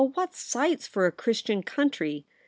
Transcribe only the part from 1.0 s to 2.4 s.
a Christian country